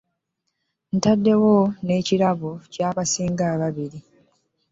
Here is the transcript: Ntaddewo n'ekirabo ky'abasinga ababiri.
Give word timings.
Ntaddewo 0.97 1.55
n'ekirabo 1.85 2.51
ky'abasinga 2.73 3.43
ababiri. 3.53 3.99